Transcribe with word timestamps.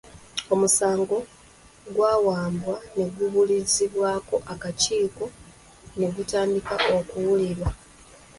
Omusango 0.53 1.17
gwawaabwa, 1.93 2.75
ne 2.95 3.05
gubuulirizibwako 3.15 4.35
akakiiko 4.53 5.25
ne 5.97 6.07
gutandika 6.15 6.73
okuwulirwa. 6.97 7.69